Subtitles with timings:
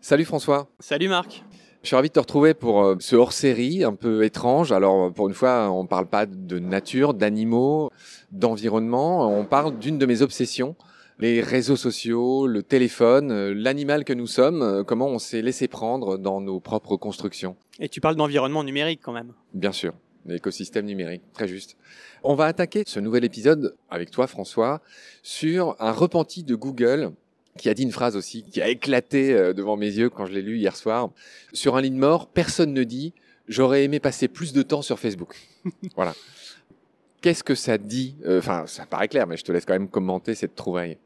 [0.00, 0.68] Salut François.
[0.80, 1.44] Salut Marc.
[1.82, 4.72] Je suis ravi de te retrouver pour euh, ce hors-série un peu étrange.
[4.72, 7.90] Alors, pour une fois, on ne parle pas de nature, d'animaux,
[8.32, 9.28] d'environnement.
[9.28, 10.76] On parle d'une de mes obsessions,
[11.18, 15.68] les réseaux sociaux, le téléphone, euh, l'animal que nous sommes, euh, comment on s'est laissé
[15.68, 17.56] prendre dans nos propres constructions.
[17.80, 19.32] Et tu parles d'environnement numérique quand même.
[19.52, 19.94] Bien sûr,
[20.26, 21.76] l'écosystème numérique, très juste.
[22.22, 24.80] On va attaquer ce nouvel épisode avec toi François
[25.22, 27.12] sur un repenti de Google
[27.58, 30.32] qui a dit une phrase aussi qui a éclaté euh, devant mes yeux quand je
[30.32, 31.10] l'ai lu hier soir.
[31.52, 33.12] Sur un lit de mort, personne ne dit
[33.48, 35.36] j'aurais aimé passer plus de temps sur Facebook.
[35.96, 36.14] voilà.
[37.24, 39.88] Qu'est-ce que ça dit euh, Enfin, ça paraît clair, mais je te laisse quand même
[39.88, 40.98] commenter cette trouvaille.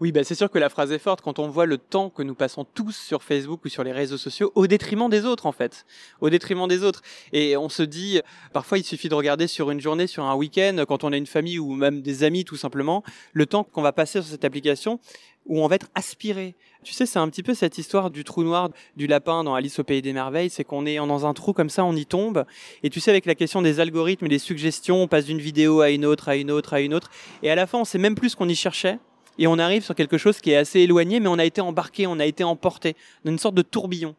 [0.00, 2.24] Oui, bah c'est sûr que la phrase est forte quand on voit le temps que
[2.24, 5.52] nous passons tous sur Facebook ou sur les réseaux sociaux au détriment des autres, en
[5.52, 5.86] fait.
[6.20, 7.02] Au détriment des autres.
[7.32, 8.20] Et on se dit,
[8.52, 11.28] parfois, il suffit de regarder sur une journée, sur un week-end, quand on a une
[11.28, 14.98] famille ou même des amis, tout simplement, le temps qu'on va passer sur cette application
[15.46, 16.56] où on va être aspiré.
[16.82, 19.78] Tu sais, c'est un petit peu cette histoire du trou noir du lapin dans Alice
[19.78, 22.44] au pays des merveilles, c'est qu'on est dans un trou comme ça, on y tombe.
[22.82, 25.82] Et tu sais, avec la question des algorithmes et des suggestions, on passe d'une vidéo
[25.82, 27.10] à une autre, à une autre, à une autre.
[27.42, 28.98] Et à la fin, on sait même plus ce qu'on y cherchait.
[29.40, 32.06] Et on arrive sur quelque chose qui est assez éloigné, mais on a été embarqué,
[32.06, 34.14] on a été emporté dans une sorte de tourbillon.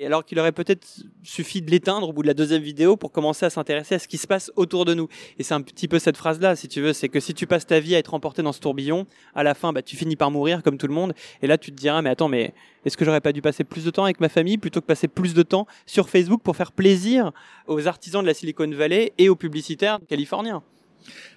[0.00, 0.84] Et alors qu'il aurait peut-être
[1.22, 4.08] suffi de l'éteindre au bout de la deuxième vidéo pour commencer à s'intéresser à ce
[4.08, 5.08] qui se passe autour de nous.
[5.38, 7.64] Et c'est un petit peu cette phrase-là, si tu veux, c'est que si tu passes
[7.64, 9.06] ta vie à être emporté dans ce tourbillon,
[9.36, 11.14] à la fin, bah, tu finis par mourir comme tout le monde.
[11.42, 12.52] Et là, tu te diras, mais attends, mais
[12.84, 15.06] est-ce que j'aurais pas dû passer plus de temps avec ma famille plutôt que passer
[15.06, 17.30] plus de temps sur Facebook pour faire plaisir
[17.68, 20.64] aux artisans de la Silicon Valley et aux publicitaires californiens?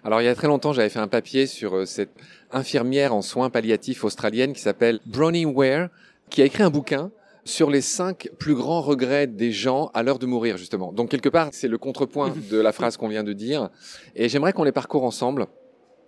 [0.03, 2.11] Alors il y a très longtemps, j'avais fait un papier sur euh, cette
[2.51, 5.89] infirmière en soins palliatifs australienne qui s'appelle Bronnie Ware,
[6.29, 7.11] qui a écrit un bouquin
[7.49, 10.93] sur les cinq plus grands regrets des gens à l'heure de mourir, justement.
[10.93, 13.69] Donc, quelque part, c'est le contrepoint de la phrase qu'on vient de dire.
[14.15, 15.47] Et j'aimerais qu'on les parcourt ensemble.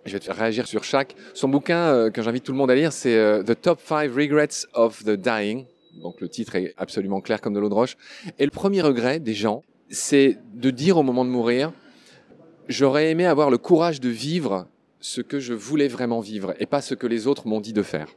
[0.04, 1.14] Je vais te faire réagir sur chaque.
[1.34, 4.12] Son bouquin, euh, que j'invite tout le monde à lire, c'est euh, The Top 5
[4.12, 5.66] Regrets of the Dying.
[6.00, 7.96] Donc, le titre est absolument clair comme de l'eau de roche.
[8.38, 11.72] Et le premier regret des gens, c'est de dire au moment de mourir,
[12.72, 14.66] j'aurais aimé avoir le courage de vivre
[15.00, 17.82] ce que je voulais vraiment vivre et pas ce que les autres m'ont dit de
[17.82, 18.08] faire.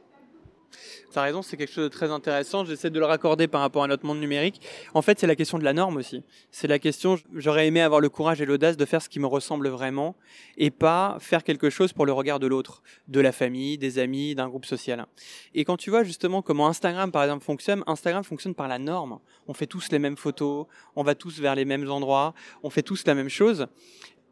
[1.16, 2.66] T'as raison, c'est quelque chose de très intéressant.
[2.66, 4.60] J'essaie de le raccorder par rapport à notre monde numérique.
[4.92, 6.22] En fait, c'est la question de la norme aussi.
[6.50, 9.26] C'est la question, j'aurais aimé avoir le courage et l'audace de faire ce qui me
[9.26, 10.14] ressemble vraiment
[10.58, 14.34] et pas faire quelque chose pour le regard de l'autre, de la famille, des amis,
[14.34, 15.06] d'un groupe social.
[15.54, 19.18] Et quand tu vois justement comment Instagram, par exemple, fonctionne, Instagram fonctionne par la norme.
[19.48, 20.66] On fait tous les mêmes photos,
[20.96, 23.68] on va tous vers les mêmes endroits, on fait tous la même chose.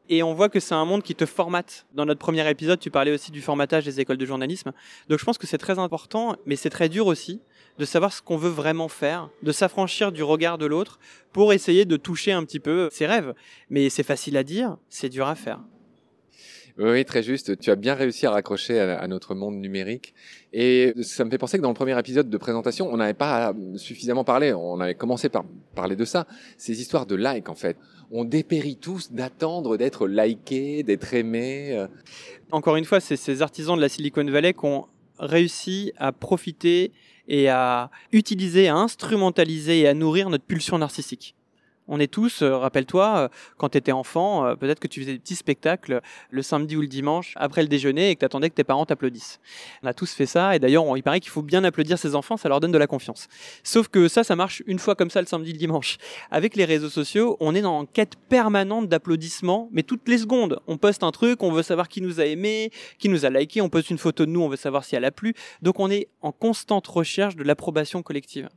[0.08, 1.86] Et on voit que c'est un monde qui te formate.
[1.94, 4.72] Dans notre premier épisode, tu parlais aussi du formatage des écoles de journalisme.
[5.08, 7.40] Donc je pense que c'est très important, mais c'est très dur aussi
[7.78, 10.98] de savoir ce qu'on veut vraiment faire, de s'affranchir du regard de l'autre
[11.32, 13.34] pour essayer de toucher un petit peu ses rêves.
[13.70, 15.60] Mais c'est facile à dire, c'est dur à faire.
[16.76, 17.58] Oui, très juste.
[17.58, 20.12] Tu as bien réussi à raccrocher à, notre monde numérique.
[20.52, 23.54] Et ça me fait penser que dans le premier épisode de présentation, on n'avait pas
[23.76, 24.52] suffisamment parlé.
[24.52, 25.44] On avait commencé par
[25.76, 26.26] parler de ça.
[26.58, 27.76] Ces histoires de like, en fait.
[28.10, 31.76] On dépérit tous d'attendre d'être likés, d'être aimés.
[31.76, 31.86] Euh.
[32.50, 34.86] Encore une fois, c'est ces artisans de la Silicon Valley qui ont
[35.20, 36.92] réussi à profiter
[37.28, 41.36] et à utiliser, à instrumentaliser et à nourrir notre pulsion narcissique.
[41.86, 43.28] On est tous, euh, rappelle-toi, euh,
[43.58, 46.00] quand tu étais enfant, euh, peut-être que tu faisais des petits spectacles
[46.30, 48.86] le samedi ou le dimanche après le déjeuner et que tu attendais que tes parents
[48.86, 49.38] t'applaudissent.
[49.82, 52.38] On a tous fait ça et d'ailleurs, il paraît qu'il faut bien applaudir ses enfants,
[52.38, 53.28] ça leur donne de la confiance.
[53.62, 55.98] Sauf que ça, ça marche une fois comme ça le samedi, le dimanche.
[56.30, 60.60] Avec les réseaux sociaux, on est dans une quête permanente d'applaudissements, mais toutes les secondes.
[60.66, 63.60] On poste un truc, on veut savoir qui nous a aimé, qui nous a liké,
[63.60, 65.34] on poste une photo de nous, on veut savoir si elle a plu.
[65.60, 68.48] Donc on est en constante recherche de l'approbation collective.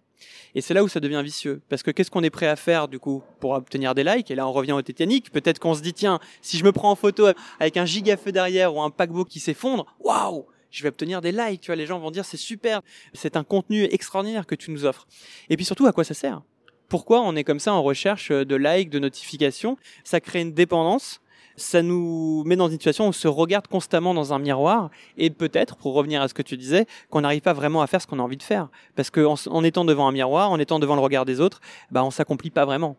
[0.55, 1.61] Et c'est là où ça devient vicieux.
[1.69, 4.31] Parce que qu'est-ce qu'on est prêt à faire, du coup, pour obtenir des likes?
[4.31, 5.31] Et là, on revient au Titanic.
[5.31, 7.28] Peut-être qu'on se dit, tiens, si je me prends en photo
[7.59, 11.31] avec un giga feu derrière ou un paquebot qui s'effondre, waouh je vais obtenir des
[11.31, 12.81] likes, tu vois, les gens vont dire c'est super,
[13.13, 15.07] c'est un contenu extraordinaire que tu nous offres.
[15.50, 16.41] Et puis surtout, à quoi ça sert?
[16.89, 19.77] Pourquoi on est comme ça en recherche de likes, de notifications?
[20.03, 21.22] Ça crée une dépendance
[21.57, 25.30] ça nous met dans une situation où on se regarde constamment dans un miroir et
[25.30, 28.07] peut-être, pour revenir à ce que tu disais, qu'on n'arrive pas vraiment à faire ce
[28.07, 28.69] qu'on a envie de faire.
[28.95, 31.59] Parce qu'en en, étant devant un miroir, en étant devant le regard des autres,
[31.92, 32.95] bah, on s'accomplit pas vraiment.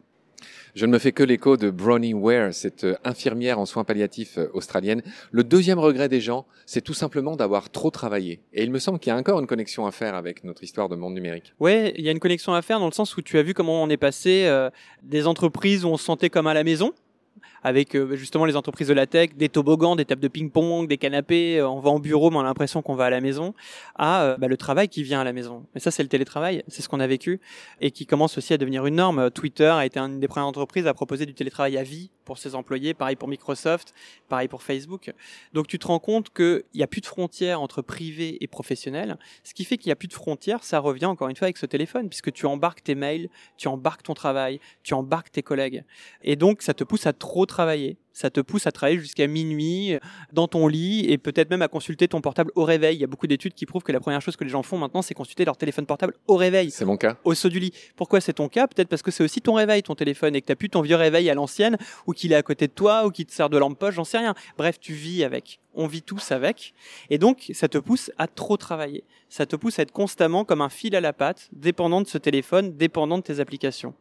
[0.74, 4.38] Je ne me fais que l'écho de Bronnie Ware, cette euh, infirmière en soins palliatifs
[4.38, 5.02] euh, australienne.
[5.32, 8.40] Le deuxième regret des gens, c'est tout simplement d'avoir trop travaillé.
[8.52, 10.88] Et il me semble qu'il y a encore une connexion à faire avec notre histoire
[10.88, 11.52] de monde numérique.
[11.58, 13.54] Ouais, il y a une connexion à faire dans le sens où tu as vu
[13.54, 14.70] comment on est passé euh,
[15.02, 16.92] des entreprises où on se sentait comme à la maison,
[17.62, 20.98] avec euh, justement les entreprises de la tech, des toboggans, des tables de ping-pong, des
[20.98, 23.54] canapés, euh, on va en bureau, mais on a l'impression qu'on va à la maison,
[23.96, 25.64] à euh, bah, le travail qui vient à la maison.
[25.74, 27.40] Et ça, c'est le télétravail, c'est ce qu'on a vécu
[27.80, 29.30] et qui commence aussi à devenir une norme.
[29.30, 32.54] Twitter a été une des premières entreprises à proposer du télétravail à vie pour ses
[32.54, 33.94] employés, pareil pour Microsoft,
[34.28, 35.12] pareil pour Facebook.
[35.54, 39.18] Donc tu te rends compte qu'il n'y a plus de frontières entre privé et professionnel,
[39.42, 41.56] ce qui fait qu'il n'y a plus de frontières, ça revient encore une fois avec
[41.56, 45.84] ce téléphone, puisque tu embarques tes mails, tu embarques ton travail, tu embarques tes collègues.
[46.22, 49.94] Et donc ça te pousse à trop travailler ça te pousse à travailler jusqu'à minuit
[49.94, 50.00] euh,
[50.32, 52.96] dans ton lit et peut-être même à consulter ton portable au réveil.
[52.96, 54.76] Il y a beaucoup d'études qui prouvent que la première chose que les gens font
[54.76, 56.72] maintenant, c'est consulter leur téléphone portable au réveil.
[56.72, 57.16] C'est mon cas.
[57.22, 57.72] Au saut du lit.
[57.94, 58.66] Pourquoi c'est ton cas?
[58.66, 60.96] Peut-être parce que c'est aussi ton réveil, ton téléphone, et que tu plus ton vieux
[60.96, 61.76] réveil à l'ancienne,
[62.08, 64.04] ou qu'il est à côté de toi, ou qu'il te sert de lampe poche, j'en
[64.04, 64.34] sais rien.
[64.56, 65.60] Bref, tu vis avec.
[65.74, 66.74] On vit tous avec.
[67.10, 69.04] Et donc, ça te pousse à trop travailler.
[69.28, 72.18] Ça te pousse à être constamment comme un fil à la patte, dépendant de ce
[72.18, 73.94] téléphone, dépendant de tes applications.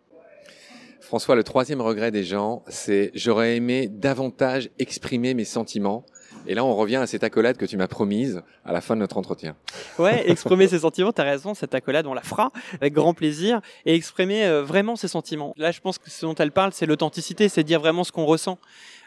[1.00, 6.06] François, le troisième regret des gens, c'est j'aurais aimé davantage exprimer mes sentiments.
[6.48, 9.02] Et là, on revient à cette accolade que tu m'as promise à la fin de
[9.02, 9.56] notre entretien.
[10.00, 13.60] Ouais, exprimer ses sentiments, tu as raison, cette accolade, on la fera avec grand plaisir.
[13.86, 15.54] Et exprimer euh, vraiment ses sentiments.
[15.58, 18.26] Là, je pense que ce dont elle parle, c'est l'authenticité, c'est dire vraiment ce qu'on
[18.26, 18.60] ressent.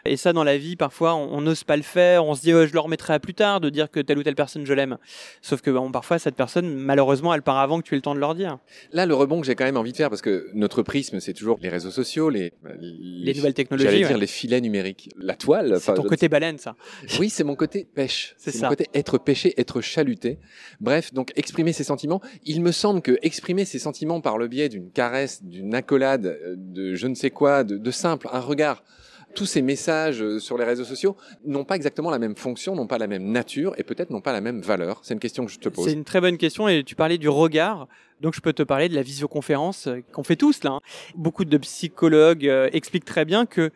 [0.05, 2.25] Et ça, dans la vie, parfois, on n'ose pas le faire.
[2.25, 4.23] On se dit, oh, je le remettrai à plus tard de dire que telle ou
[4.23, 4.97] telle personne, je l'aime.
[5.41, 8.15] Sauf que bon, parfois, cette personne, malheureusement, elle part avant que tu aies le temps
[8.15, 8.57] de leur dire.
[8.93, 11.33] Là, le rebond que j'ai quand même envie de faire, parce que notre prisme, c'est
[11.33, 13.85] toujours les réseaux sociaux, les, les, nouvelles technologies.
[13.89, 15.77] J'allais dire les filets numériques, la toile.
[15.79, 16.75] C'est ton côté baleine, ça.
[17.19, 18.35] Oui, c'est mon côté pêche.
[18.37, 20.39] C'est mon côté être pêché, être chaluté.
[20.79, 22.21] Bref, donc exprimer ses sentiments.
[22.45, 26.55] Il me semble que exprimer ses sentiments par le biais d'une caresse, d'une accolade, euh,
[26.57, 28.83] de je ne sais quoi, de, de simple, un regard,
[29.33, 32.87] tous ces messages euh, sur les réseaux sociaux n'ont pas exactement la même fonction, n'ont
[32.87, 34.99] pas la même nature et peut-être n'ont pas la même valeur.
[35.03, 35.85] C'est une question que je te pose.
[35.85, 37.87] C'est une très bonne question et tu parlais du regard.
[38.19, 40.71] Donc je peux te parler de la visioconférence euh, qu'on fait tous là.
[40.71, 40.79] Hein.
[41.15, 43.71] Beaucoup de psychologues expliquent très bien que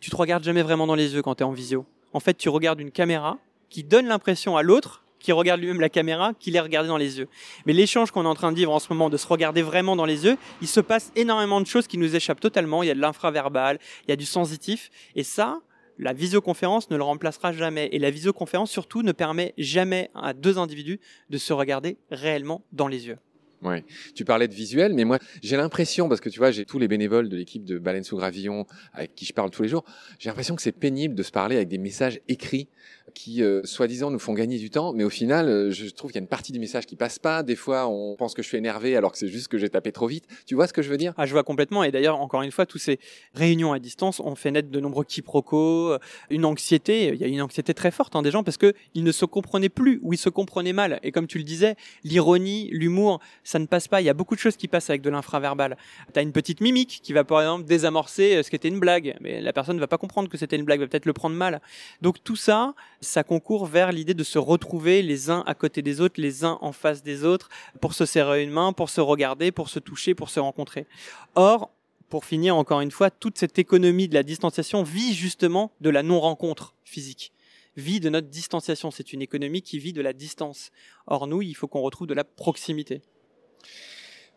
[0.00, 1.86] tu te regardes jamais vraiment dans les yeux quand tu es en visio.
[2.12, 5.90] En fait, tu regardes une caméra qui donne l'impression à l'autre qui regarde lui-même la
[5.90, 7.28] caméra, qu'il est regardé dans les yeux.
[7.66, 9.94] Mais l'échange qu'on est en train de vivre en ce moment, de se regarder vraiment
[9.94, 12.82] dans les yeux, il se passe énormément de choses qui nous échappent totalement.
[12.82, 15.60] Il y a de l'infraverbal, il y a du sensitif, et ça,
[15.98, 17.90] la visioconférence ne le remplacera jamais.
[17.92, 20.98] Et la visioconférence, surtout, ne permet jamais à deux individus
[21.28, 23.18] de se regarder réellement dans les yeux.
[23.62, 23.84] Oui,
[24.14, 26.88] tu parlais de visuel, mais moi j'ai l'impression, parce que tu vois, j'ai tous les
[26.88, 29.84] bénévoles de l'équipe de Baleine sous Gravillon avec qui je parle tous les jours,
[30.18, 32.68] j'ai l'impression que c'est pénible de se parler avec des messages écrits
[33.12, 36.18] qui, euh, soi-disant, nous font gagner du temps, mais au final, euh, je trouve qu'il
[36.18, 37.42] y a une partie du message qui passe pas.
[37.42, 39.92] Des fois, on pense que je suis énervé alors que c'est juste que j'ai tapé
[39.92, 40.24] trop vite.
[40.46, 41.14] Tu vois ce que je veux dire?
[41.16, 41.84] Ah, je vois complètement.
[41.84, 42.98] Et d'ailleurs, encore une fois, tous ces
[43.34, 45.98] réunions à distance ont fait naître de nombreux quiproquos, euh,
[46.30, 47.08] une anxiété.
[47.08, 49.24] Il y a une anxiété très forte hein, des gens parce que ils ne se
[49.24, 51.00] comprenaient plus ou ils se comprenaient mal.
[51.02, 54.00] Et comme tu le disais, l'ironie, l'humour, ça ne passe pas.
[54.00, 55.76] Il y a beaucoup de choses qui passent avec de l'infraverbal.
[56.12, 59.16] Tu as une petite mimique qui va par exemple désamorcer ce qui était une blague,
[59.20, 61.36] mais la personne ne va pas comprendre que c'était une blague, va peut-être le prendre
[61.36, 61.60] mal.
[62.02, 66.00] Donc tout ça, ça concourt vers l'idée de se retrouver les uns à côté des
[66.00, 67.48] autres, les uns en face des autres,
[67.80, 70.86] pour se serrer une main, pour se regarder, pour se toucher, pour se rencontrer.
[71.34, 71.70] Or,
[72.08, 76.02] pour finir encore une fois, toute cette économie de la distanciation vit justement de la
[76.02, 77.32] non-rencontre physique
[77.76, 78.90] vit de notre distanciation.
[78.90, 80.70] C'est une économie qui vit de la distance.
[81.06, 83.02] Or, nous, il faut qu'on retrouve de la proximité.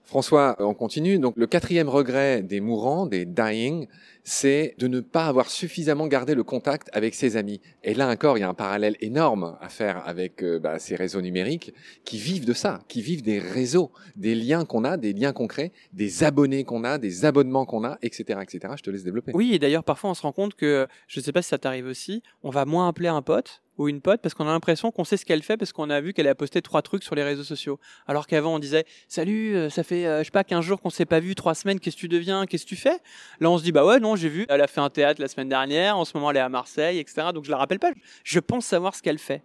[0.05, 1.17] François, on continue.
[1.17, 3.87] Donc, le quatrième regret des mourants, des dying,
[4.23, 7.61] c'est de ne pas avoir suffisamment gardé le contact avec ses amis.
[7.83, 10.95] Et là encore, il y a un parallèle énorme à faire avec euh, bah, ces
[10.95, 11.73] réseaux numériques
[12.05, 15.71] qui vivent de ça, qui vivent des réseaux, des liens qu'on a, des liens concrets,
[15.93, 18.73] des abonnés qu'on a, des abonnements qu'on a, etc., etc.
[18.77, 19.31] Je te laisse développer.
[19.33, 21.57] Oui, et d'ailleurs, parfois, on se rend compte que, je ne sais pas si ça
[21.57, 24.91] t'arrive aussi, on va moins appeler un pote ou une pote parce qu'on a l'impression
[24.91, 27.15] qu'on sait ce qu'elle fait parce qu'on a vu qu'elle a posté trois trucs sur
[27.15, 27.79] les réseaux sociaux.
[28.07, 30.89] Alors qu'avant on disait salut, euh, ça fait euh, je sais pas 15 jours qu'on
[30.89, 32.99] s'est pas vu, trois semaines, qu'est-ce que tu deviens, qu'est-ce que tu fais?
[33.39, 35.27] Là on se dit bah ouais non j'ai vu, elle a fait un théâtre la
[35.27, 37.27] semaine dernière, en ce moment elle est à Marseille, etc.
[37.33, 37.91] Donc je la rappelle pas,
[38.23, 39.43] je pense savoir ce qu'elle fait.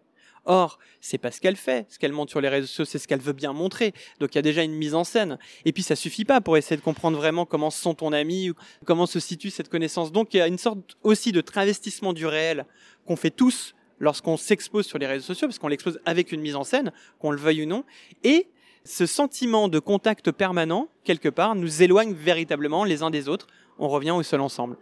[0.51, 1.87] Or, c'est pas ce qu'elle fait.
[1.91, 3.93] Ce qu'elle montre sur les réseaux sociaux, c'est ce qu'elle veut bien montrer.
[4.19, 5.39] Donc, il y a déjà une mise en scène.
[5.67, 8.49] Et puis, ça suffit pas pour essayer de comprendre vraiment comment se sent ton ami,
[8.49, 8.55] ou
[8.87, 10.11] comment se situe cette connaissance.
[10.11, 12.65] Donc, il y a une sorte aussi de travestissement du réel
[13.05, 16.57] qu'on fait tous lorsqu'on s'expose sur les réseaux sociaux, parce qu'on l'expose avec une mise
[16.57, 17.85] en scène, qu'on le veuille ou non,
[18.25, 18.49] et
[18.85, 23.47] ce sentiment de contact permanent, quelque part, nous éloigne véritablement les uns des autres.
[23.79, 24.77] On revient au seul ensemble.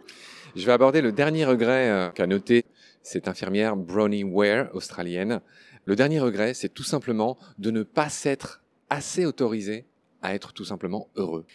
[0.55, 2.65] Je vais aborder le dernier regret euh, qu'a noté
[3.01, 5.41] cette infirmière Bronnie Ware, australienne.
[5.85, 9.85] Le dernier regret, c'est tout simplement de ne pas s'être assez autorisé
[10.21, 11.45] à être tout simplement heureux.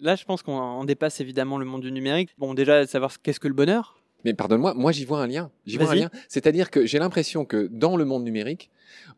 [0.00, 2.30] Là, je pense qu'on dépasse évidemment le monde du numérique.
[2.38, 3.95] Bon, déjà, savoir qu'est-ce que le bonheur?
[4.24, 5.50] Mais pardonne-moi, moi, j'y vois un lien.
[5.66, 6.10] J'y vois un lien.
[6.28, 8.70] C'est-à-dire que j'ai l'impression que dans le monde numérique,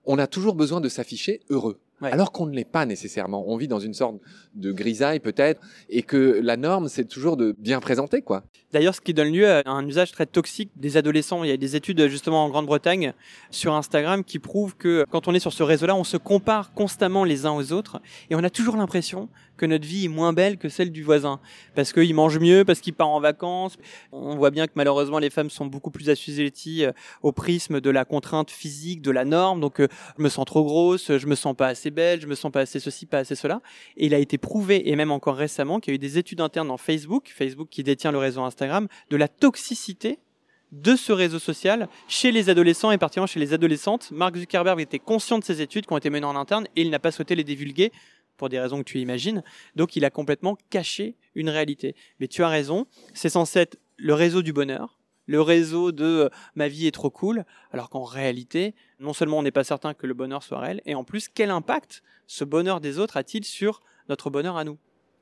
[0.05, 1.81] on a toujours besoin de s'afficher heureux.
[2.01, 2.13] Ouais.
[2.13, 3.45] Alors qu'on ne l'est pas nécessairement.
[3.49, 4.17] On vit dans une sorte
[4.55, 8.45] de grisaille peut-être, et que la norme, c'est toujours de bien présenter, quoi.
[8.73, 11.43] D'ailleurs, ce qui donne lieu à un usage très toxique des adolescents.
[11.43, 13.15] Il y a des études justement en Grande-Bretagne
[13.51, 17.25] sur Instagram qui prouvent que quand on est sur ce réseau-là, on se compare constamment
[17.25, 20.57] les uns aux autres et on a toujours l'impression que notre vie est moins belle
[20.57, 21.41] que celle du voisin
[21.75, 23.77] parce qu'il mange mieux, parce qu'il part en vacances.
[24.13, 27.91] On voit bien que malheureusement les femmes sont beaucoup plus assujetties euh, au prisme de
[27.91, 29.61] la contrainte physique, de la norme.
[29.61, 32.35] Donc, euh, je me sens trop grosse, je me sens pas assez belle, je me
[32.35, 33.61] sens pas assez ceci, pas assez cela.
[33.97, 36.41] Et il a été prouvé, et même encore récemment, qu'il y a eu des études
[36.41, 40.19] internes en Facebook, Facebook qui détient le réseau Instagram, de la toxicité
[40.73, 44.11] de ce réseau social chez les adolescents et particulièrement chez les adolescentes.
[44.11, 46.91] Mark Zuckerberg était conscient de ces études qui ont été menées en interne et il
[46.91, 47.91] n'a pas souhaité les divulguer
[48.37, 49.43] pour des raisons que tu imagines.
[49.77, 51.95] Donc il a complètement caché une réalité.
[52.21, 54.98] Mais tu as raison, c'est censé être le réseau du bonheur,
[55.29, 59.43] le réseau de euh, ma vie est trop cool, alors qu'en réalité, non seulement on
[59.43, 62.81] n'est pas certain que le bonheur soit réel, et en plus, quel impact ce bonheur
[62.81, 64.79] des autres a-t-il sur notre bonheur à nous?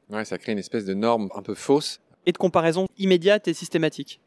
[0.09, 2.01] Ouais, ça crée une espèce de norme un peu fausse.
[2.27, 4.21] Et de comparaison immédiate et systématique.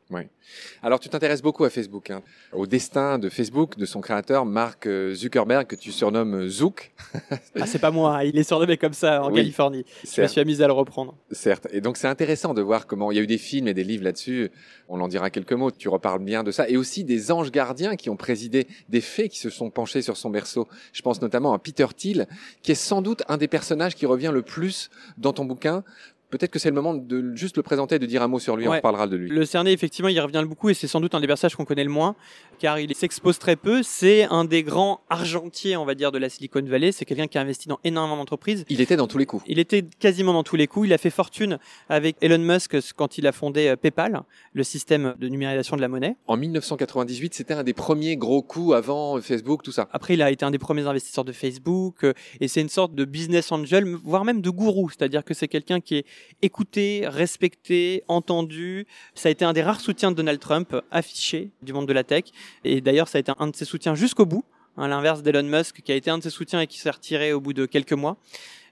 [0.81, 4.87] Alors, tu t'intéresses beaucoup à Facebook, hein, au destin de Facebook, de son créateur, Mark
[4.87, 6.91] euh, Zuckerberg, que tu surnommes Zouk.
[7.59, 9.85] Ah, c'est pas moi, il est surnommé comme ça en Oui, Californie.
[10.03, 11.15] Je me suis amusé à le reprendre.
[11.31, 11.67] certes.
[11.71, 13.83] Et donc, c'est intéressant de voir comment il y a eu des films et des
[13.83, 14.49] livres là-dessus.
[14.87, 15.69] On en dira quelques mots.
[15.71, 16.67] Tu reparles bien de ça.
[16.69, 20.17] Et aussi des anges gardiens qui ont présidé des fées qui se sont penchés sur
[20.17, 20.67] son berceau.
[20.93, 22.27] Je pense notamment à Peter Thiel,
[22.63, 25.83] qui est sans doute un des personnages qui revient le plus dans ton bouquin.
[26.29, 28.55] Peut-être que c'est le moment de juste le présenter et de dire un mot sur
[28.55, 28.67] lui.
[28.67, 28.77] On Ouais.
[28.77, 29.29] reparlera de lui.
[29.29, 31.83] Le cerné, effectivement, il revient beaucoup et c'est sans doute un des personnages qu'on connaît
[31.83, 32.15] le moins,
[32.59, 33.81] car il s'expose très peu.
[33.83, 36.91] C'est un des grands argentiers, on va dire, de la Silicon Valley.
[36.91, 38.65] C'est quelqu'un qui a investi dans énormément d'entreprises.
[38.69, 39.43] Il était dans tous les coups.
[39.47, 40.87] Il était quasiment dans tous les coups.
[40.87, 41.57] Il a fait fortune
[41.89, 44.21] avec Elon Musk quand il a fondé euh, PayPal,
[44.53, 46.15] le système de numérisation de la monnaie.
[46.27, 49.87] En 1998, c'était un des premiers gros coups avant Facebook, tout ça.
[49.91, 52.93] Après, il a été un des premiers investisseurs de Facebook euh, et c'est une sorte
[52.93, 54.89] de business angel, voire même de gourou.
[54.89, 56.05] C'est-à-dire que c'est quelqu'un qui est
[56.41, 58.87] écouté, respecté, entendu.
[59.15, 62.03] Ça a été un des rares soutiens de Donald Trump affiché du monde de la
[62.03, 62.25] tech.
[62.63, 64.43] Et d'ailleurs, ça a été un de ses soutiens jusqu'au bout.
[64.77, 67.33] À l'inverse d'Elon Musk, qui a été un de ses soutiens et qui s'est retiré
[67.33, 68.17] au bout de quelques mois.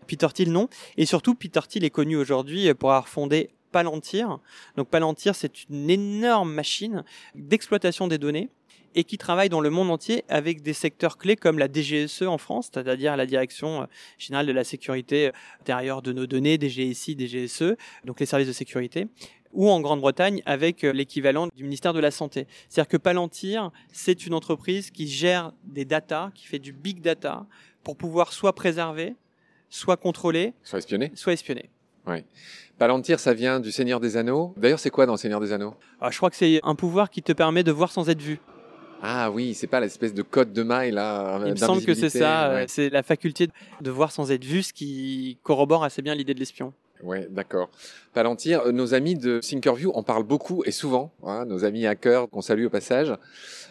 [0.08, 0.70] Peter Thiel, non.
[0.96, 4.40] Et surtout, Peter Thiel est connu aujourd'hui pour avoir fondé Palantir.
[4.78, 7.04] Donc Palantir, c'est une énorme machine
[7.36, 8.50] d'exploitation des données
[8.96, 12.38] et qui travaille dans le monde entier avec des secteurs clés comme la DGSE en
[12.38, 13.86] France, c'est-à-dire la Direction euh,
[14.18, 17.76] générale de la sécurité intérieure de nos données, DGSI, DGSE,
[18.06, 19.08] donc les services de sécurité,
[19.54, 22.48] ou en Grande-Bretagne avec euh, l'équivalent du ministère de la Santé.
[22.70, 27.46] C'est-à-dire que Palantir, c'est une entreprise qui gère des data, qui fait du big data
[27.84, 29.16] pour pouvoir soit préserver,
[29.70, 31.12] soit contrôler, Soit espionné.
[31.16, 31.70] soit espionner.
[32.78, 34.54] Palantir, ça vient du Seigneur des Anneaux.
[34.56, 35.74] D'ailleurs, c'est quoi dans le Seigneur des Anneaux?
[36.00, 38.40] Alors, je crois que c'est un pouvoir qui te permet de voir sans être vu.
[39.02, 41.40] Ah oui, c'est pas l'espèce de code de maille là.
[41.46, 43.48] Il me semble que c'est ça, euh, Ouais, c'est la faculté
[43.82, 46.74] de voir sans être vu, ce qui corrobore assez bien l'idée de l'espion.
[47.04, 47.70] Ouais d'accord.
[48.14, 51.12] Palantir, euh, nos amis de Thinkerview en parlent beaucoup et souvent.
[51.24, 53.14] hein, nos amis hackers qu'on salue au passage.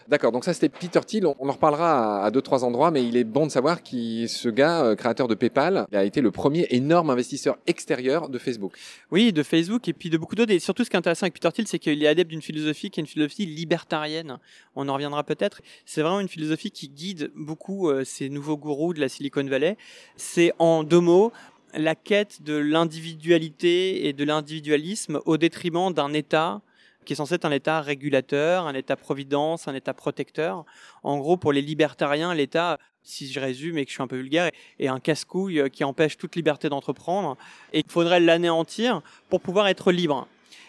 [0.09, 1.27] D'accord, donc ça c'était Peter Thiel.
[1.27, 4.49] On en reparlera à, deux trois endroits, mais il est bon de savoir que ce
[4.49, 8.75] gars, euh, créateur de PayPal, a été le premier énorme investisseur extérieur de Facebook.
[9.11, 10.53] Oui, de Facebook et puis de beaucoup d'autres.
[10.53, 12.91] Et surtout, ce qui est intéressant avec Peter Thiel, c'est qu'il est adepte d'une philosophie
[12.91, 14.39] qui est une philosophie libertarienne.
[14.77, 15.61] On en reviendra peut-être.
[15.87, 19.77] C'est vraiment une philosophie qui guide beaucoup euh, ces nouveaux gourous de la Silicon Valley.
[20.17, 21.33] C'est en deux mots
[21.77, 26.61] la quête de l'individualité et de l'individualisme au détriment d'un État
[27.05, 30.65] qui est censé être un État régulateur, un État-providence, un État protecteur.
[31.05, 34.17] En gros, pour les libertariens, l'État, si je résume et que je suis un peu
[34.17, 37.37] vulgaire, est un casse-couille qui empêche toute liberté d'entreprendre
[37.73, 40.27] et il faudrait l'anéantir pour pouvoir être libre.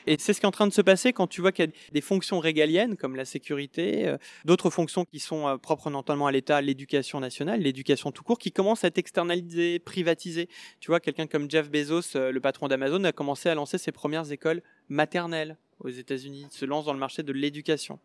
[0.08, 1.68] Et c'est ce qui est en train de se passer quand tu vois qu'il y
[1.68, 6.28] a des fonctions régaliennes comme la sécurité, euh, d'autres fonctions qui sont euh, propres notamment
[6.28, 10.48] à l'État, l'éducation nationale, l'éducation tout court, qui commencent à être externalisées, privatisées.
[10.80, 13.92] Tu vois, quelqu'un comme Jeff Bezos, euh, le patron d'Amazon, a commencé à lancer ses
[13.92, 18.00] premières écoles maternelles aux États-Unis, se lance dans le marché de l'éducation.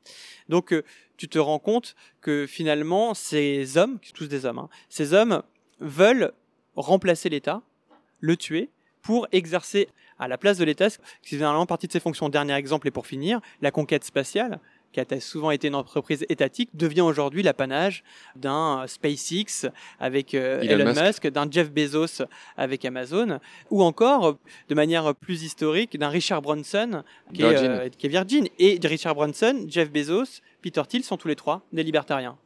[0.49, 0.75] Donc,
[1.17, 5.43] tu te rends compte que finalement, ces hommes, tous des hommes, hein, ces hommes
[5.81, 6.33] veulent
[6.75, 7.63] remplacer l'État,
[8.21, 8.69] le tuer,
[9.01, 9.89] pour exercer
[10.23, 11.37] à la place de l'État, ce qui
[11.67, 12.29] partie de ses fonctions.
[12.29, 14.61] Dernier exemple, et pour finir, la conquête spatiale,
[14.93, 18.05] qui a souvent été une entreprise étatique, devient aujourd'hui l'apanage
[18.37, 21.03] d'un SpaceX avec euh, Elon Musk.
[21.03, 22.25] Musk, d'un Jeff Bezos
[22.57, 24.33] avec Amazon, ou encore, euh,
[24.69, 27.03] de manière plus historique, d'un Richard Branson
[27.33, 27.71] qui est, Virgin.
[27.71, 28.49] euh, qui est Virgin.
[28.59, 32.37] Et Richard Branson, Jeff Bezos, Peter Thiel sont tous les trois des libertariens.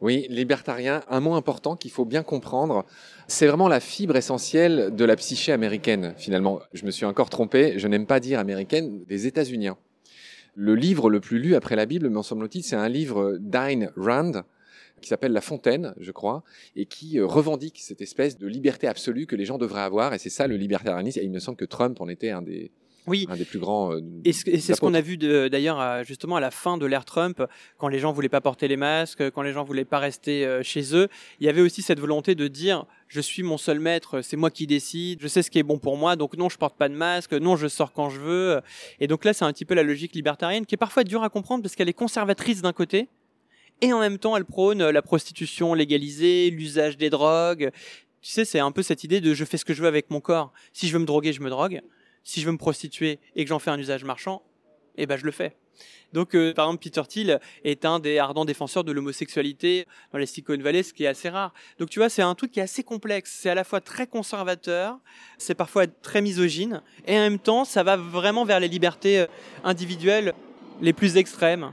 [0.00, 2.86] Oui, libertarien, un mot important qu'il faut bien comprendre.
[3.28, 6.60] C'est vraiment la fibre essentielle de la psyché américaine, finalement.
[6.72, 9.76] Je me suis encore trompé, je n'aime pas dire américaine, des États-Uniens.
[10.54, 14.42] Le livre le plus lu après la Bible, me semble-t-il, c'est un livre d'Ayn Rand,
[15.00, 16.42] qui s'appelle La Fontaine, je crois,
[16.76, 20.14] et qui euh, revendique cette espèce de liberté absolue que les gens devraient avoir.
[20.14, 21.20] Et c'est ça le libertarianisme.
[21.20, 22.70] Et il me semble que Trump en était un des,
[23.06, 23.26] oui.
[23.30, 23.92] un des plus grands.
[23.92, 27.42] euh, Et c'est ce qu'on a vu d'ailleurs justement à la fin de l'ère Trump,
[27.78, 30.62] quand les gens voulaient pas porter les masques, quand les gens voulaient pas rester euh,
[30.62, 31.08] chez eux,
[31.40, 34.50] il y avait aussi cette volonté de dire je suis mon seul maître, c'est moi
[34.50, 36.88] qui décide, je sais ce qui est bon pour moi, donc non je porte pas
[36.88, 38.60] de masque, non je sors quand je veux.
[39.00, 41.28] Et donc là c'est un petit peu la logique libertarienne qui est parfois dure à
[41.28, 43.08] comprendre parce qu'elle est conservatrice d'un côté.
[43.82, 47.70] Et en même temps, elle prône la prostitution légalisée, l'usage des drogues.
[48.20, 50.10] Tu sais, c'est un peu cette idée de je fais ce que je veux avec
[50.10, 50.52] mon corps.
[50.74, 51.80] Si je veux me droguer, je me drogue.
[52.24, 54.42] Si je veux me prostituer et que j'en fais un usage marchand,
[54.96, 55.56] eh ben je le fais.
[56.12, 60.26] Donc, euh, par exemple, Peter Thiel est un des ardents défenseurs de l'homosexualité dans la
[60.26, 61.54] Silicon Valley, ce qui est assez rare.
[61.78, 63.38] Donc, tu vois, c'est un truc qui est assez complexe.
[63.40, 64.98] C'est à la fois très conservateur,
[65.38, 69.26] c'est parfois très misogyne, et en même temps, ça va vraiment vers les libertés euh,
[69.64, 70.34] individuelles
[70.80, 71.72] les plus extrêmes.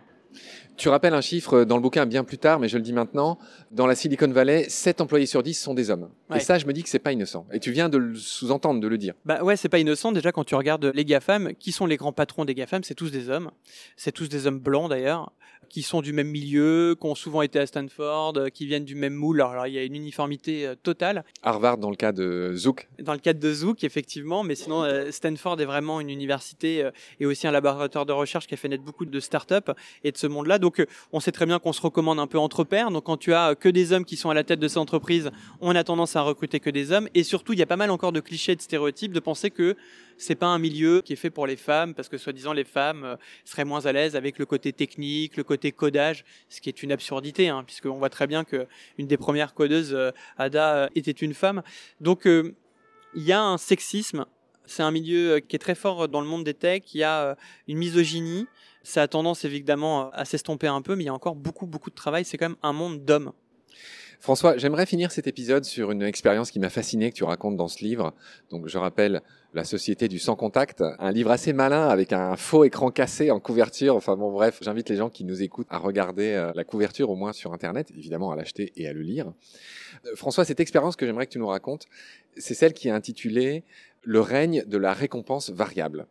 [0.78, 3.40] Tu rappelles un chiffre dans le bouquin bien plus tard, mais je le dis maintenant.
[3.72, 6.10] Dans la Silicon Valley, 7 employés sur 10 sont des hommes.
[6.30, 6.38] Ouais.
[6.38, 7.48] Et ça, je me dis que c'est pas innocent.
[7.52, 9.16] Et tu viens de le sous-entendre, de le dire.
[9.26, 12.14] Bah ouais, c'est pas innocent déjà quand tu regardes les GAFAM, qui sont les grands
[12.14, 13.50] patrons des GAFAM, c'est tous des hommes.
[13.96, 15.32] C'est tous des hommes blancs d'ailleurs,
[15.70, 18.96] qui sont du même milieu, qui ont souvent été à Stanford, euh, qui viennent du
[18.96, 19.42] même moule.
[19.42, 21.24] Alors, alors, il y a une uniformité euh, totale.
[21.44, 25.12] Harvard, dans le cas de Zouk, Dans le cadre de Zouk, effectivement, mais sinon euh,
[25.12, 28.84] Stanford est vraiment une université et aussi un laboratoire de recherche qui a fait naître
[28.84, 29.72] beaucoup de startups
[30.04, 30.60] et de ce monde-là.
[30.60, 32.92] Donc on sait très bien qu'on se recommande un peu entre pairs.
[32.92, 35.32] Donc quand tu as que des hommes qui sont à la tête de ces entreprises,
[35.62, 37.10] on a tendance à recruter que des hommes.
[37.14, 39.76] Et surtout, il y a pas mal encore de clichés, de stéréotypes, de penser que
[40.18, 43.18] c'est pas un milieu qui est fait pour les femmes parce que soi-disant les femmes
[43.46, 46.92] seraient moins à l'aise avec le côté technique, le côté codage, ce qui est une
[46.92, 51.12] absurdité, hein, puisqu'on voit très bien que une des premières codeuses, euh, Ada, euh, était
[51.12, 51.62] une femme.
[52.02, 52.56] Donc euh,
[53.16, 54.26] il y a un sexisme.
[54.66, 56.94] C'est un milieu qui est très fort dans le monde des techs.
[56.94, 57.38] Il y a
[57.68, 58.48] une misogynie.
[58.84, 61.90] Ça a tendance évidemment à s'estomper un peu, mais il y a encore beaucoup, beaucoup
[61.90, 62.26] de travail.
[62.26, 63.32] C'est quand même un monde d'hommes.
[64.20, 67.68] François, j'aimerais finir cet épisode sur une expérience qui m'a fasciné, que tu racontes dans
[67.68, 68.14] ce livre.
[68.50, 69.22] Donc, je rappelle
[69.54, 73.40] La Société du Sans Contact, un livre assez malin avec un faux écran cassé en
[73.40, 73.96] couverture.
[73.96, 77.16] Enfin bon, bref, j'invite les gens qui nous écoutent à regarder euh, la couverture, au
[77.16, 79.32] moins sur Internet, évidemment à l'acheter et à le lire.
[80.06, 81.86] Euh, François, cette expérience que j'aimerais que tu nous racontes,
[82.36, 83.64] c'est celle qui est intitulée
[84.02, 86.08] Le règne de la récompense variable.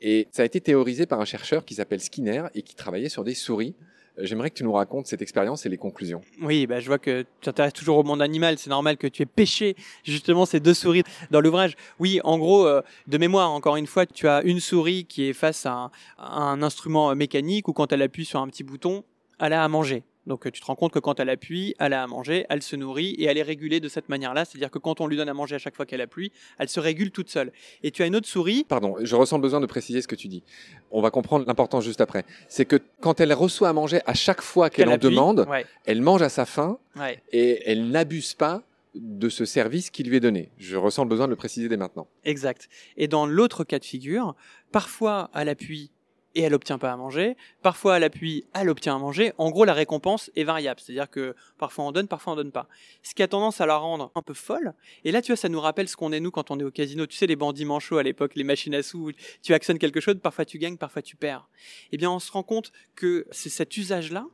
[0.00, 3.24] Et ça a été théorisé par un chercheur qui s'appelle Skinner et qui travaillait sur
[3.24, 3.74] des souris.
[4.18, 6.20] Euh, J'aimerais que tu nous racontes cette expérience et les conclusions.
[6.42, 8.58] Oui, bah, je vois que tu t'intéresses toujours au monde animal.
[8.58, 11.74] C'est normal que tu aies pêché justement ces deux souris dans l'ouvrage.
[11.98, 15.32] Oui, en gros, euh, de mémoire, encore une fois, tu as une souris qui est
[15.32, 19.04] face à un, à un instrument mécanique ou quand elle appuie sur un petit bouton,
[19.38, 20.02] elle a à manger.
[20.30, 22.62] Donc euh, tu te rends compte que quand elle appuie, elle a à manger, elle
[22.62, 24.44] se nourrit et elle est régulée de cette manière-là.
[24.44, 26.78] C'est-à-dire que quand on lui donne à manger à chaque fois qu'elle appuie, elle se
[26.78, 27.52] régule toute seule.
[27.82, 28.64] Et tu as une autre souris.
[28.68, 30.44] Pardon, je ressens le besoin de préciser ce que tu dis.
[30.92, 32.24] On va comprendre l'importance juste après.
[32.48, 35.10] C'est que quand elle reçoit à manger à chaque fois qu'elle en appuie.
[35.10, 37.20] demande, Ouais, elle mange à sa faim ouais.
[37.32, 38.62] et elle n'abuse pas
[38.94, 40.50] de ce service qui lui est donné.
[40.58, 42.06] Je ressens le besoin de le préciser dès maintenant.
[42.24, 42.68] Exact.
[42.96, 44.36] Et dans l'autre cas de figure,
[44.70, 45.90] parfois elle appuie
[46.34, 49.32] et elle obtient pas à manger, parfois elle appuie, elle obtient à manger.
[49.38, 52.68] En gros, la récompense est variable, c'est-à-dire que parfois on donne, parfois on donne pas.
[53.02, 54.74] Ce qui a tendance à la rendre un peu folle.
[55.04, 56.70] Et là, tu vois, ça nous rappelle ce qu'on est nous quand on est au
[56.70, 57.06] casino.
[57.06, 59.12] Tu sais, les bandits manchots à l'époque, les machines à sous,
[59.42, 61.48] tu actionnes quelque chose, parfois tu gagnes, parfois tu perds.
[61.92, 64.26] Eh bien, on se rend compte que c'est cet usage-là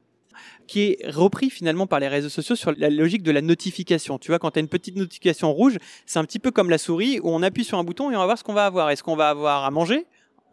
[0.66, 4.18] qui est repris finalement par les réseaux sociaux sur la logique de la notification.
[4.18, 6.76] Tu vois, quand tu as une petite notification rouge, c'est un petit peu comme la
[6.76, 8.90] souris où on appuie sur un bouton et on va voir ce qu'on va avoir.
[8.90, 10.06] Est-ce qu'on va avoir à manger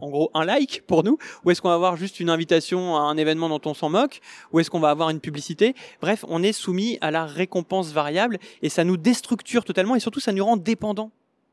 [0.04, 3.00] en gros un like pour nous ou est-ce qu'on va avoir juste une invitation à
[3.00, 4.20] un événement dont on s'en moque
[4.52, 5.76] ou est-ce qu'on va avoir une publicité?
[6.02, 10.20] Bref on est soumis à la récompense variable et ça nous déstructure totalement et surtout
[10.20, 11.12] ça nous rend dépendants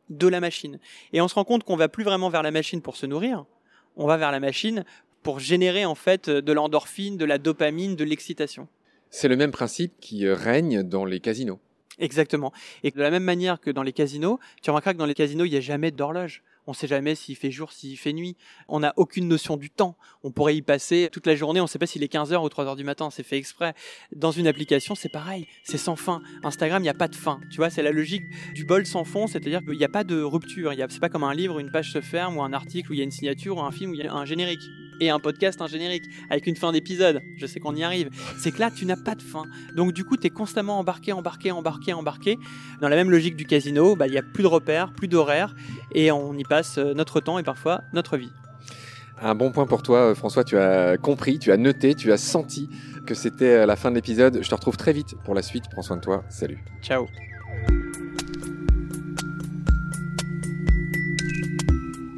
[0.09, 0.81] de la machine
[1.13, 3.45] et on se rend compte qu'on va plus vraiment vers la machine pour se nourrir
[3.97, 4.85] on va vers la machine
[5.23, 8.67] pour générer en fait de l'endorphine de la dopamine de l'excitation
[9.11, 11.61] C'est le même principe qui euh, règne dans les casinos.
[11.99, 12.53] Exactement.
[12.83, 15.45] Et de la même manière que dans les casinos, tu remarqueras que dans les casinos,
[15.45, 16.43] il n'y a jamais d'horloge.
[16.67, 18.37] On ne sait jamais s'il fait jour, s'il fait nuit.
[18.69, 19.97] On n'a aucune notion du temps.
[20.23, 21.61] On pourrait y passer toute la journée.
[21.61, 23.11] On ne sait pas s'il est 15h ou 3h du matin.
[23.11, 23.75] C'est fait exprès.
[24.15, 25.47] Dans une application, c'est pareil.
[25.65, 26.23] C'est sans fin.
[26.43, 27.41] Instagram, il n'y a pas de fin.
[27.51, 29.27] Tu vois, c'est la logique du bol sans fond.
[29.27, 30.73] C'est-à-dire qu'il n'y a pas de rupture.
[30.89, 33.01] C'est pas comme un livre une page se ferme ou un article où il y
[33.01, 34.63] a une signature ou un film où il y a un générique.
[35.03, 36.05] Et un podcast, un générique.
[36.29, 37.23] Avec une fin d'épisode.
[37.39, 38.11] Je sais qu'on y arrive.
[38.39, 39.45] C'est que là, tu n'as pas de fin.
[39.75, 42.39] Donc du coup, tu es constamment embarqué, embarqué, embarqué, embarqué.
[42.81, 45.55] Dans la même logique du casino, bah, il n'y a plus de repères, plus d'horaires,
[45.93, 48.33] et on y passe euh, notre temps et parfois notre vie.
[49.23, 50.45] Un bon point pour toi, euh, François.
[50.45, 52.71] Tu as compris, tu as noté, tu as senti
[53.07, 54.39] que c'était euh, la fin de l'épisode.
[54.43, 55.65] Je te retrouve très vite pour la suite.
[55.71, 56.25] Prends soin de toi.
[56.31, 56.59] Salut.
[56.81, 57.07] Ciao.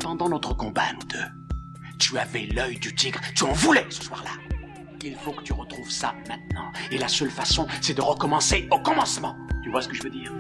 [0.01, 3.21] Pendant notre combat, nous deux, tu avais l'œil du tigre.
[3.35, 4.31] Tu en voulais ce soir-là.
[5.05, 6.71] Il faut que tu retrouves ça maintenant.
[6.93, 9.37] Et la seule façon, c'est de recommencer au commencement.
[9.65, 10.33] Tu vois ce que je veux dire?